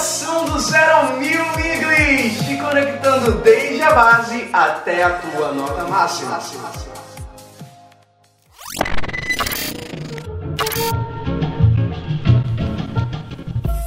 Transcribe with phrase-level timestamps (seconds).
[0.00, 5.84] Coração do zero ao mil English, te conectando desde a base até a tua nota
[5.84, 6.40] máxima.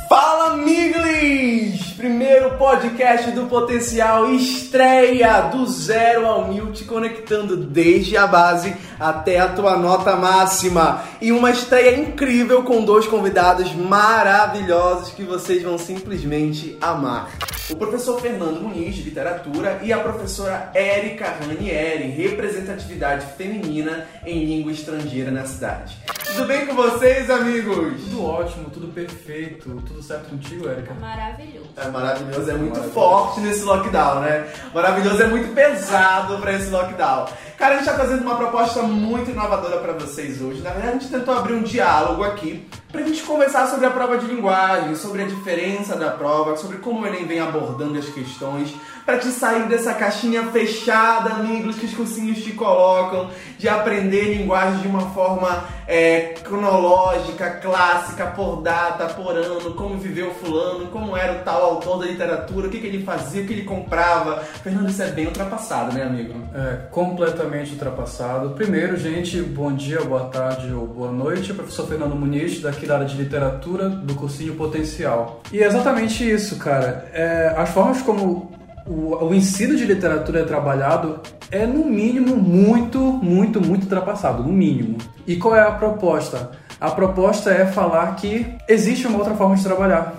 [0.08, 1.83] Fala Miglis!
[2.04, 9.40] Primeiro podcast do Potencial, estreia do zero ao mil, te conectando desde a base até
[9.40, 11.02] a tua nota máxima.
[11.22, 17.30] E uma estreia incrível com dois convidados maravilhosos que vocês vão simplesmente amar.
[17.70, 24.72] O professor Fernando Muniz, de literatura, e a professora Érica Ranieri, representatividade feminina em língua
[24.74, 25.98] estrangeira na cidade.
[26.26, 28.02] Tudo bem com vocês, amigos?
[28.04, 30.94] Tudo ótimo, tudo perfeito, tudo certo contigo, Érica?
[30.96, 31.70] Maravilhoso.
[31.78, 32.94] É maravilhoso, é muito Maravilhoso.
[32.94, 34.46] forte nesse lockdown, né?
[34.74, 37.28] Maravilhoso é muito pesado pra esse lockdown.
[37.58, 40.62] Cara, a gente tá fazendo uma proposta muito inovadora pra vocês hoje.
[40.62, 44.20] Na verdade, a gente tentou abrir um diálogo aqui pra gente conversar sobre a prova
[44.20, 48.76] de linguagem, sobre a diferença da prova, sobre como o Enem vem abordando as questões,
[49.06, 54.82] pra te sair dessa caixinha fechada, amigos, que os cursinhos te colocam, de aprender linguagem
[54.82, 61.34] de uma forma é, cronológica, clássica, por data, por ano, como viveu fulano, como era
[61.34, 64.42] o tal autor da literatura, o que, que ele fazia, o que ele comprava.
[64.42, 66.34] Fernando, isso é bem ultrapassado, né, amigo?
[66.54, 68.52] É completamente ultrapassado.
[68.52, 71.54] Primeiro, gente, bom dia, boa tarde ou boa noite.
[71.54, 75.42] Professor Fernando Muniz, daqui da área de literatura do cursinho Potencial.
[75.52, 77.10] E é exatamente isso, cara.
[77.14, 78.52] É, as formas como
[78.86, 81.20] o, o ensino de literatura é trabalhado
[81.52, 84.44] é, no mínimo, muito, muito, muito ultrapassado.
[84.44, 84.98] No mínimo.
[85.26, 86.52] E qual é a proposta?
[86.82, 90.14] A proposta é falar que existe uma outra forma de trabalhar.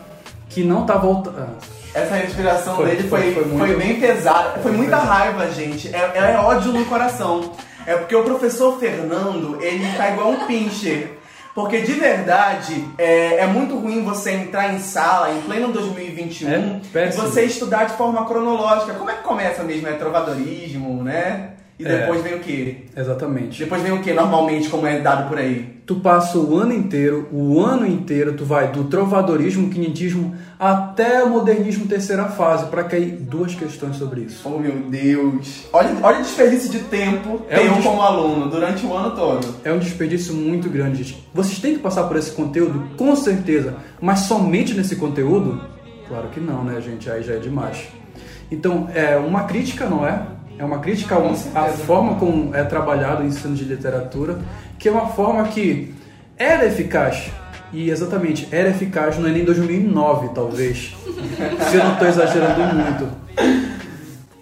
[0.48, 1.48] Que não tá voltando.
[1.92, 4.50] Essa inspiração Foi- dele foi, foi- foi, foi muito- bem pesada.
[4.54, 5.08] Foi Foi muita pesado.
[5.12, 5.94] raiva, gente.
[5.94, 7.52] É, é ódio no coração.
[7.86, 11.18] É porque o professor Fernando, ele tá igual um pincher.
[11.54, 17.08] Porque de verdade, é, é muito ruim você entrar em sala em pleno 2021 É
[17.08, 18.94] e você estudar de forma cronológica.
[18.94, 19.86] Como é que começa mesmo?
[19.86, 21.53] É trovadorismo, né?
[21.78, 21.98] E É.
[22.00, 22.76] depois vem o quê?
[22.96, 23.58] Exatamente.
[23.58, 25.74] Depois vem o quê, normalmente, como é dado por aí?
[25.84, 31.30] Tu passa o ano inteiro, o ano inteiro, tu vai do trovadorismo, quinhentismo, até o
[31.30, 34.40] modernismo terceira fase, para cair duas questões sobre isso.
[34.48, 35.64] Oh, meu Deus.
[35.72, 39.46] Olha, olha o desperdício de tempo É um des- como aluno durante o ano todo.
[39.64, 41.28] É um desperdício muito grande, gente.
[41.34, 45.60] Vocês têm que passar por esse conteúdo, com certeza, mas somente nesse conteúdo?
[46.08, 47.10] Claro que não, né, gente?
[47.10, 47.88] Aí já é demais.
[48.50, 50.22] Então, é uma crítica, não é?
[50.58, 51.16] É uma crítica
[51.54, 54.38] à forma como é trabalhado o ensino de literatura,
[54.78, 55.94] que é uma forma que
[56.36, 57.30] era eficaz.
[57.72, 60.94] E exatamente, era eficaz no Enem 2009, talvez.
[61.70, 63.08] Se eu não estou exagerando muito.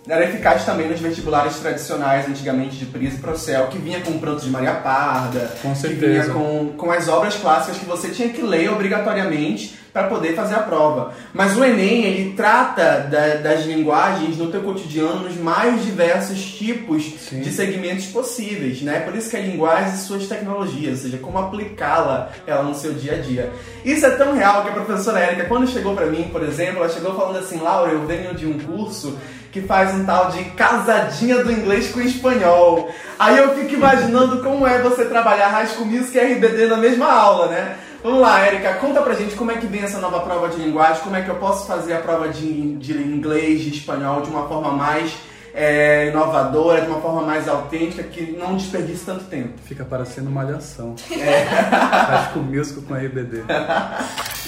[0.07, 4.45] Era eficaz também nos vestibulares tradicionais, antigamente de Pris e Procel, que vinha com Prantos
[4.45, 6.25] de Maria Parda, Com que certeza.
[6.25, 10.55] vinha com, com as obras clássicas que você tinha que ler obrigatoriamente para poder fazer
[10.55, 11.13] a prova.
[11.35, 17.05] Mas o Enem, ele trata da- das linguagens no teu cotidiano nos mais diversos tipos
[17.29, 17.41] Sim.
[17.41, 19.01] de segmentos possíveis, né?
[19.01, 22.95] Por isso que a linguagem e suas tecnologias, ou seja, como aplicá-la ela no seu
[22.95, 23.51] dia a dia.
[23.85, 26.89] Isso é tão real que a professora Érica, quando chegou para mim, por exemplo, ela
[26.89, 29.19] chegou falando assim, Laura, eu venho de um curso
[29.51, 32.89] que faz um tal de casadinha do inglês com espanhol.
[33.19, 37.13] Aí eu fico imaginando como é você trabalhar High School Music e RBD na mesma
[37.13, 37.77] aula, né?
[38.03, 41.05] Vamos lá, Érica, conta pra gente como é que vem essa nova prova de linguagem,
[41.05, 44.49] como é que eu posso fazer a prova de, de inglês, de espanhol, de uma
[44.49, 45.15] forma mais
[45.55, 49.57] é, inovadora, de uma forma mais autêntica, que não desperdice tanto tempo.
[49.63, 50.97] Fica parecendo malhação.
[50.97, 53.45] Acho que o músico com RBD.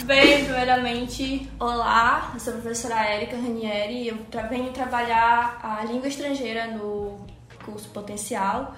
[0.02, 5.84] Bem, primeiramente, olá, eu sou a professora Érica Ranieri e eu tra venho trabalhar a
[5.84, 7.24] língua estrangeira no
[7.64, 8.74] curso Potencial.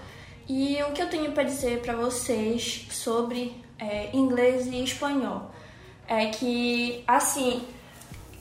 [0.47, 5.51] E o que eu tenho para dizer para vocês sobre é, inglês e espanhol
[6.09, 7.63] é que, assim,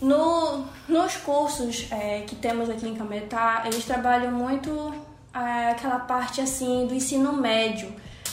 [0.01, 4.93] no, nos cursos é, que temos aqui em Cametá, eles trabalham muito
[5.33, 7.91] é, aquela parte assim do ensino médio.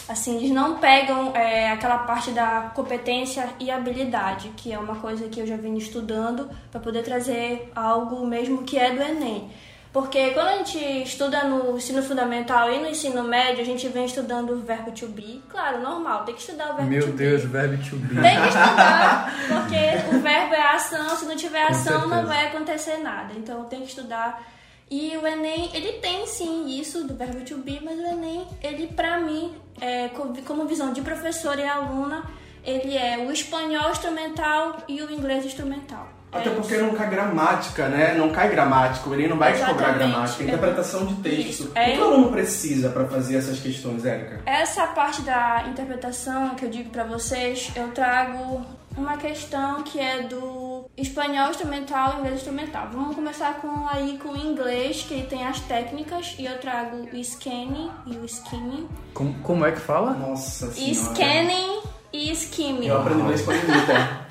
[0.08, 5.28] Assim, eles não pegam é, aquela parte da competência e habilidade, que é uma coisa
[5.28, 9.50] que eu já vim estudando para poder trazer algo mesmo que é do Enem.
[9.92, 14.06] Porque quando a gente estuda no ensino fundamental e no ensino médio, a gente vem
[14.06, 15.42] estudando o verbo to be.
[15.50, 17.48] Claro, normal, tem que estudar o verbo Meu to Deus, be.
[17.48, 18.14] verbo to be.
[18.22, 22.46] Tem que estudar, porque o verbo é ação, se não tiver Com ação não vai
[22.46, 23.34] acontecer nada.
[23.36, 24.42] Então tem que estudar.
[24.90, 28.86] E o Enem, ele tem sim isso do verbo to be, mas o Enem, ele
[28.86, 32.22] pra mim, é, co- como visão de professora e aluna,
[32.64, 36.08] ele é o espanhol instrumental e o inglês instrumental.
[36.32, 36.82] Até É porque isso.
[36.82, 38.14] não cai gramática, né?
[38.14, 40.10] Não cai gramática, o Enem não vai te cobrar Exatamente.
[40.12, 41.48] gramática, é interpretação de texto.
[41.50, 41.64] Isso.
[41.64, 44.40] O que É- o aluno precisa para fazer essas questões, Érica?
[44.46, 48.64] Essa parte da interpretação que eu digo pra vocês, eu trago
[48.96, 52.88] uma questão que é do espanhol instrumental e inglês instrumental.
[52.92, 57.24] Vamos começar com aí com o inglês, que tem as técnicas, e eu trago o
[57.24, 58.88] scanning e o skimming.
[59.12, 60.12] Como, como é que fala?
[60.14, 60.94] Nossa senhora.
[60.94, 61.80] Scanning
[62.12, 62.86] e skimming.
[62.86, 64.21] Eu aprendi inglês com a Anitta.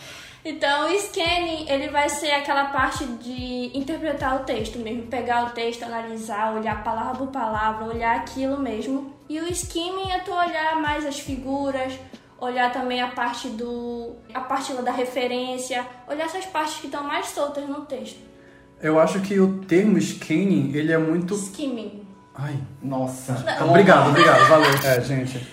[0.44, 5.50] Então, o scanning, ele vai ser aquela parte de interpretar o texto mesmo, pegar o
[5.52, 9.14] texto, analisar, olhar palavra por palavra, olhar aquilo mesmo.
[9.30, 11.94] E o skimming é tu olhar mais as figuras,
[12.40, 17.28] olhar também a parte do a parte da referência, olhar essas partes que estão mais
[17.28, 18.20] soltas no texto.
[18.82, 21.36] Eu acho que o termo scanning, ele é muito...
[21.36, 22.02] Skimming.
[22.34, 23.46] Ai, Nossa.
[23.56, 24.72] Então, obrigado, obrigado, valeu.
[24.84, 25.48] É, gente.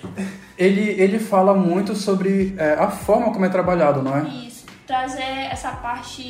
[0.57, 4.23] Ele, ele fala muito sobre é, a forma como é trabalhado, não é?
[4.23, 4.48] Isso.
[4.89, 6.23] Trazer essa parte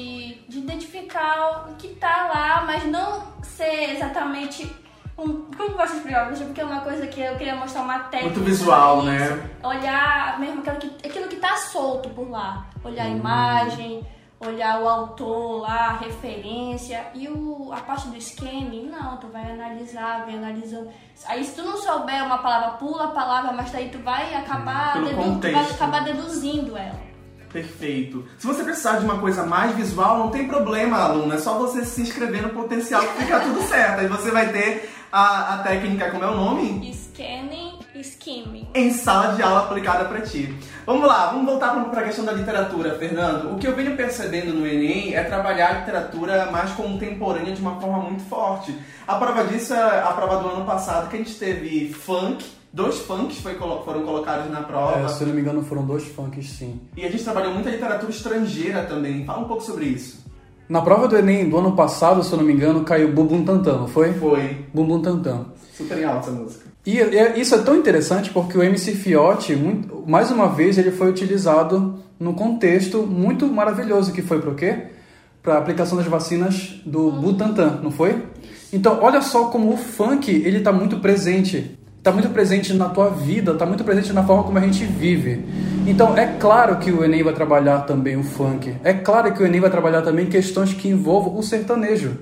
[0.49, 4.69] de identificar o que tá lá, mas não ser exatamente.
[5.16, 6.28] Um, como posso explicar?
[6.28, 8.34] Porque é uma coisa que eu queria mostrar uma técnica.
[8.34, 9.06] Muito visual, isso.
[9.06, 9.50] né?
[9.62, 12.66] Olhar mesmo aquilo que, aquilo que tá solto por lá.
[12.84, 13.12] Olhar Hum.
[13.12, 14.06] a imagem,
[14.40, 17.06] olhar o autor lá, a referência.
[17.14, 20.88] E o, a parte do scanning, não, tu vai analisar, vai analisando.
[21.26, 24.94] Aí se tu não souber uma palavra, pula a palavra, mas daí tu vai acabar,
[24.94, 27.07] Pelo dedu- tu vai acabar deduzindo ela.
[27.52, 28.24] Perfeito.
[28.38, 31.34] Se você precisar de uma coisa mais visual, não tem problema, aluno.
[31.34, 34.00] É só você se inscrever no potencial que fica tudo certo.
[34.00, 36.92] Aí você vai ter a, a técnica, como é o nome?
[36.92, 38.68] Scanning skimming.
[38.74, 40.54] Em sala de aula aplicada pra ti.
[40.86, 43.52] Vamos lá, vamos voltar para a questão da literatura, Fernando.
[43.52, 47.80] O que eu venho percebendo no Enem é trabalhar a literatura mais contemporânea de uma
[47.80, 48.76] forma muito forte.
[49.06, 52.98] A prova disso é a prova do ano passado, que a gente teve funk, dois
[52.98, 55.00] funks foi foram colocados na prova.
[55.00, 56.80] É, se eu não me engano, foram dois funks, sim.
[56.96, 59.24] E a gente trabalhou muita literatura estrangeira também.
[59.24, 60.24] Fala um pouco sobre isso.
[60.68, 63.78] Na prova do Enem do ano passado, se eu não me engano, caiu Bumbum Tantan,
[63.78, 64.12] não foi?
[64.12, 65.46] Foi Bumbum Tantan.
[65.74, 66.64] super em alta essa música.
[66.84, 70.90] E é- isso é tão interessante porque o MC Fiote, muito- mais uma vez, ele
[70.90, 74.88] foi utilizado num contexto muito maravilhoso, que foi para o quê?
[75.42, 78.22] Para a aplicação das vacinas do Butantan, não foi?
[78.72, 81.77] Então, olha só como o funk, ele tá muito presente.
[82.02, 85.44] Tá muito presente na tua vida, tá muito presente na forma como a gente vive.
[85.86, 88.74] Então, é claro que o Enem vai trabalhar também o funk.
[88.84, 92.16] É claro que o Enem vai trabalhar também questões que envolvam o sertanejo.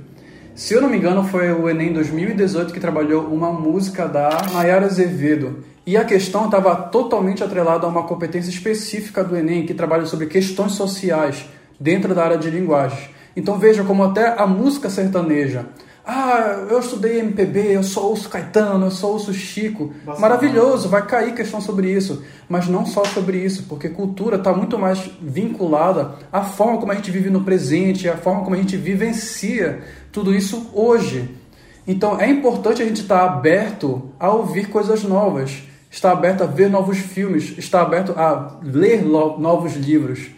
[0.54, 4.86] Se eu não me engano, foi o Enem 2018 que trabalhou uma música da Nayara
[4.86, 5.62] Azevedo.
[5.86, 10.26] E a questão estava totalmente atrelada a uma competência específica do Enem, que trabalha sobre
[10.26, 11.44] questões sociais
[11.78, 13.10] dentro da área de linguagem.
[13.36, 15.66] Então veja como até a música sertaneja.
[16.08, 19.92] Ah, eu estudei MPB, eu só ouço Caetano, eu só ouço Chico.
[20.20, 22.22] Maravilhoso, vai cair questão sobre isso.
[22.48, 26.94] Mas não só sobre isso, porque cultura está muito mais vinculada à forma como a
[26.94, 29.82] gente vive no presente, à forma como a gente vivencia
[30.12, 31.28] tudo isso hoje.
[31.84, 36.70] Então é importante a gente estar aberto a ouvir coisas novas, estar aberto a ver
[36.70, 40.28] novos filmes, estar aberto a ler novos livros.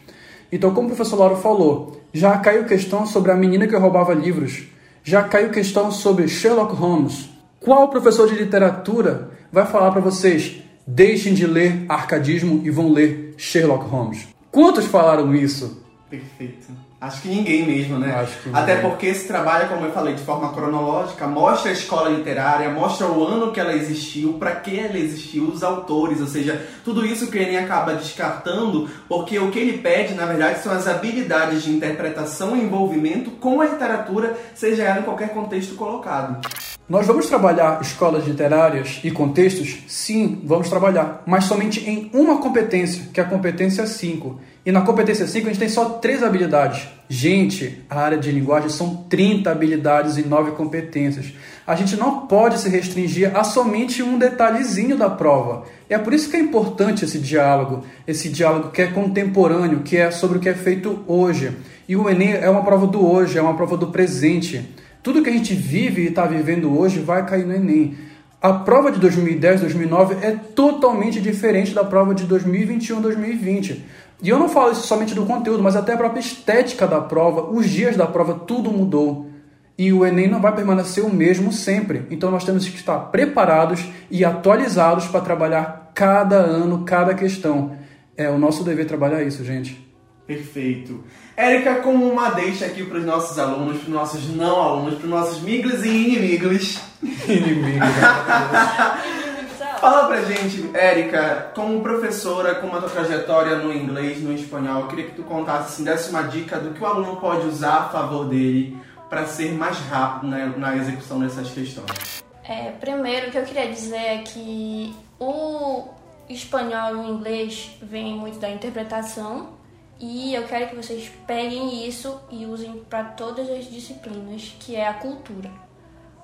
[0.50, 4.62] Então, como o professor Lauro falou, já caiu questão sobre a menina que roubava livros,
[5.08, 7.30] já caiu questão sobre Sherlock Holmes.
[7.58, 10.56] Qual professor de literatura vai falar para vocês,
[10.86, 14.28] deixem de ler arcadismo e vão ler Sherlock Holmes?
[14.52, 15.82] Quantos falaram isso?
[16.10, 16.66] Perfeito.
[17.00, 18.12] Acho que ninguém mesmo, né?
[18.12, 18.90] Acho que Até ninguém.
[18.90, 23.24] porque esse trabalho, como eu falei, de forma cronológica, mostra a escola literária, mostra o
[23.24, 27.38] ano que ela existiu, para que ela existiu, os autores, ou seja, tudo isso que
[27.38, 32.56] Enem acaba descartando, porque o que ele pede, na verdade, são as habilidades de interpretação
[32.56, 36.40] e envolvimento com a literatura, seja ela em qualquer contexto colocado.
[36.88, 39.76] Nós vamos trabalhar escolas literárias e contextos?
[39.86, 44.40] Sim, vamos trabalhar, mas somente em uma competência, que é a competência 5.
[44.64, 46.88] E na competência 5 a gente tem só três habilidades.
[47.06, 51.34] Gente, a área de linguagem são 30 habilidades e 9 competências.
[51.66, 55.64] A gente não pode se restringir a somente um detalhezinho da prova.
[55.90, 60.10] É por isso que é importante esse diálogo, esse diálogo que é contemporâneo, que é
[60.10, 61.52] sobre o que é feito hoje.
[61.86, 64.66] E o Enem é uma prova do hoje, é uma prova do presente.
[65.08, 67.96] Tudo que a gente vive e está vivendo hoje vai cair no Enem.
[68.42, 73.86] A prova de 2010, 2009 é totalmente diferente da prova de 2021, 2020.
[74.22, 77.50] E eu não falo isso somente do conteúdo, mas até a própria estética da prova,
[77.50, 79.30] os dias da prova, tudo mudou.
[79.78, 82.02] E o Enem não vai permanecer o mesmo sempre.
[82.10, 87.72] Então nós temos que estar preparados e atualizados para trabalhar cada ano, cada questão.
[88.14, 89.87] É o nosso dever trabalhar isso, gente.
[90.28, 91.02] Perfeito.
[91.34, 95.04] Érica, como uma deixa aqui para os nossos alunos, para os nossos não alunos, para
[95.04, 97.78] os nossos migos e inimigos, Inimigo.
[99.80, 104.88] Fala pra gente, Érica, como professora, com uma tua trajetória no inglês, no espanhol, eu
[104.88, 107.88] queria que tu contasse, assim, desse uma dica do que o aluno pode usar a
[107.88, 108.76] favor dele
[109.08, 112.22] para ser mais rápido na, na execução dessas questões.
[112.44, 115.88] É, primeiro, o que eu queria dizer é que o
[116.28, 119.57] espanhol e o inglês vem muito da interpretação
[120.00, 124.86] E eu quero que vocês peguem isso e usem para todas as disciplinas, que é
[124.86, 125.50] a cultura.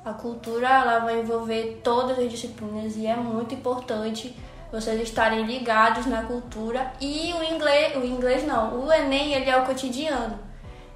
[0.05, 4.35] A cultura ela vai envolver todas as disciplinas e é muito importante
[4.71, 9.57] vocês estarem ligados na cultura e o inglês, o inglês não, o Enem ele é
[9.57, 10.39] o cotidiano.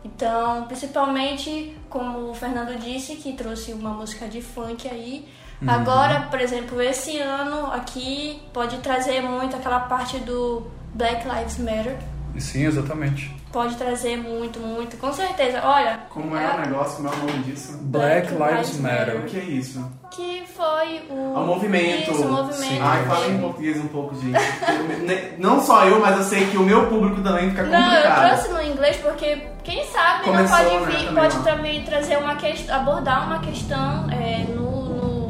[0.04, 5.28] Então, principalmente, como o Fernando disse, que trouxe uma música de funk aí.
[5.61, 5.70] Uhum.
[5.70, 11.99] Agora, por exemplo, esse ano aqui pode trazer muito aquela parte do Black Lives Matter.
[12.40, 15.61] Sim, exatamente pode trazer muito, muito, com certeza.
[15.64, 16.00] Olha.
[16.11, 16.97] Como é, é o negócio?
[16.97, 17.78] Como é o nome disso?
[17.83, 18.99] Black, Black Lives Matter.
[18.99, 19.21] Matter.
[19.21, 19.90] O que é isso?
[20.11, 21.35] Que foi o.
[21.35, 22.11] O movimento.
[22.11, 22.83] Isso, o movimento.
[22.83, 24.38] Ai, fala em português um pouco, gente.
[25.38, 28.21] não só eu, mas eu sei que o meu público também fica complicado.
[28.21, 31.45] Não, eu trouxe no inglês porque, quem sabe, Começou, não pode vir, né, também, pode
[31.45, 34.68] também trazer uma questão, abordar uma questão é, no,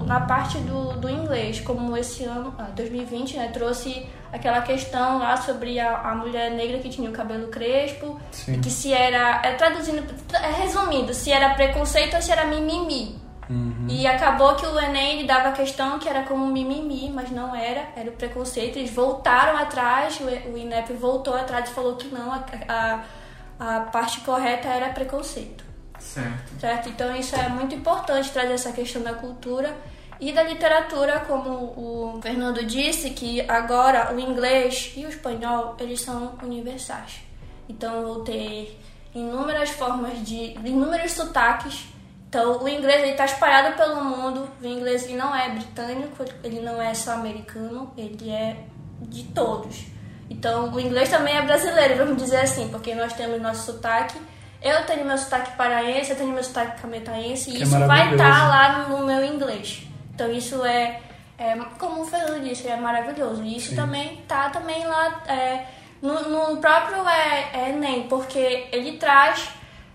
[0.09, 5.37] na parte do, do inglês, como esse ano, 2020, ah, né, trouxe aquela questão lá
[5.37, 8.55] sobre a, a mulher negra que tinha o cabelo crespo, Sim.
[8.55, 13.19] e que se era, é, traduzindo, é, resumindo, se era preconceito ou se era mimimi.
[13.51, 13.87] Uhum.
[13.89, 17.55] E acabou que o Enem ele dava a questão que era como mimimi, mas não
[17.55, 18.79] era, era o preconceito.
[18.79, 23.81] Eles voltaram atrás, o, o INEP voltou atrás e falou que não, a, a, a
[23.81, 25.65] parte correta era preconceito.
[25.99, 26.61] Certo.
[26.61, 26.89] certo.
[26.89, 29.75] Então isso é muito importante trazer essa questão da cultura
[30.21, 36.01] e da literatura, como o Fernando disse, que agora o inglês e o espanhol, eles
[36.01, 37.21] são universais.
[37.69, 38.79] Então vou ter
[39.15, 40.55] inúmeras formas de...
[40.65, 41.87] inúmeros sotaques.
[42.29, 44.49] Então o inglês está espalhado pelo mundo.
[44.61, 48.65] O inglês ele não é britânico, ele não é só americano, ele é
[49.01, 49.87] de todos.
[50.29, 54.19] Então o inglês também é brasileiro, vamos dizer assim, porque nós temos nosso sotaque
[54.61, 58.41] eu tenho meu sotaque paraense, eu tenho meu sotaque cametaense, e isso é vai estar
[58.41, 59.88] tá lá no meu inglês.
[60.19, 61.01] Então isso é,
[61.39, 63.45] é como o Fernando disse, é maravilhoso.
[63.45, 63.77] E isso Sim.
[63.77, 65.65] também tá também lá é,
[66.03, 69.49] no, no, próprio é, é, Enem, porque ele traz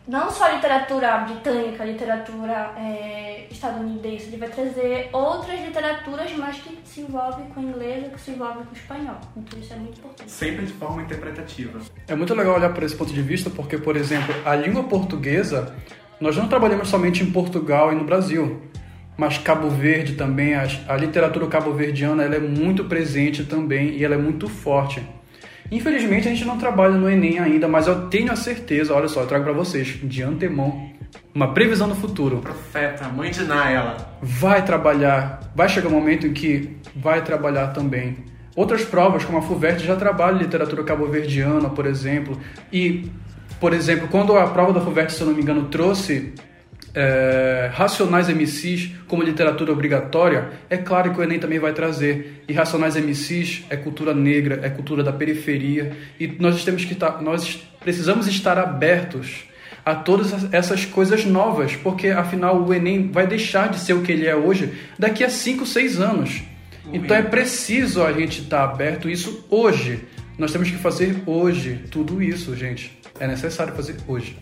[0.08, 7.02] não só literatura britânica, literatura é, estadunidense, ele vai trazer outras literaturas, mas que se
[7.02, 9.18] envolvem com o inglês ou que se envolvem com o espanhol.
[9.36, 10.32] Então isso é muito importante.
[10.32, 11.82] Sempre de forma interpretativa.
[12.08, 15.76] É muito legal olhar por esse ponto de vista, porque, por exemplo, a língua portuguesa,
[16.18, 18.72] nós não trabalhamos somente em Portugal e no Brasil
[19.18, 24.16] mas Cabo Verde também, a, a literatura cabo-verdiana ela é muito presente também e ela
[24.16, 25.02] é muito forte.
[25.72, 29.22] Infelizmente a gente não trabalha no Enem ainda, mas eu tenho a certeza, olha só,
[29.22, 30.92] eu trago para vocês de antemão
[31.34, 32.38] uma previsão do futuro.
[32.38, 34.18] Profeta, mãe de ela.
[34.22, 38.18] Vai trabalhar, vai chegar um momento em que vai trabalhar também.
[38.56, 42.38] Outras provas, como a FUVERT, já trabalha literatura cabo-verdiana, por exemplo.
[42.72, 43.10] E,
[43.60, 46.34] por exemplo, quando a prova da FUVERT, se eu não me engano, trouxe
[46.94, 52.44] é, Racionais MCs como literatura obrigatória, é claro que o Enem também vai trazer.
[52.48, 55.96] E Racionais MCs é cultura negra, é cultura da periferia.
[56.20, 59.46] E nós temos que estar, nós precisamos estar abertos
[59.86, 64.12] a todas essas coisas novas, porque afinal o Enem vai deixar de ser o que
[64.12, 66.44] ele é hoje daqui a 5, 6 anos.
[66.92, 70.02] Então é preciso a gente estar aberto isso hoje.
[70.38, 72.98] Nós temos que fazer hoje tudo isso, gente.
[73.20, 74.38] É necessário fazer hoje.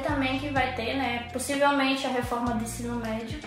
[0.00, 3.38] Também que vai ter, né, possivelmente a reforma do ensino médio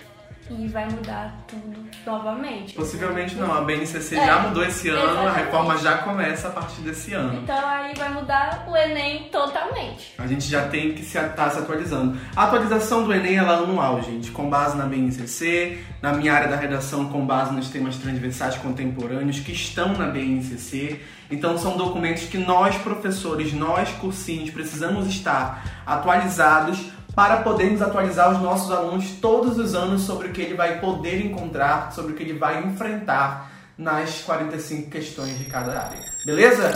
[0.50, 2.74] e vai mudar tudo novamente.
[2.74, 5.28] Possivelmente não, a BNCC é, já mudou esse ano, exatamente.
[5.28, 7.42] a reforma já começa a partir desse ano.
[7.42, 8.23] Então aí vai mudar
[8.68, 10.14] o Enem totalmente.
[10.18, 12.18] A gente já tem que estar tá se atualizando.
[12.36, 16.56] A atualização do Enem é anual, gente, com base na BNCC, na minha área da
[16.56, 21.00] redação com base nos temas transversais contemporâneos que estão na BNCC.
[21.30, 28.42] Então são documentos que nós professores, nós cursinhos precisamos estar atualizados para podermos atualizar os
[28.42, 32.24] nossos alunos todos os anos sobre o que ele vai poder encontrar, sobre o que
[32.24, 36.00] ele vai enfrentar nas 45 questões de cada área.
[36.26, 36.72] Beleza?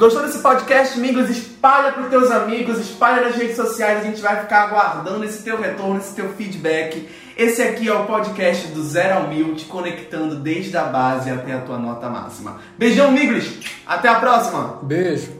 [0.00, 1.28] Gostou desse podcast, amigos?
[1.28, 5.42] Espalha para os teus amigos, espalha nas redes sociais, a gente vai ficar aguardando esse
[5.42, 7.06] teu retorno, esse teu feedback.
[7.36, 11.52] Esse aqui é o podcast do Zero ao Mil, te conectando desde a base até
[11.52, 12.62] a tua nota máxima.
[12.78, 13.58] Beijão, amigos!
[13.86, 14.78] Até a próxima!
[14.80, 15.39] Beijo!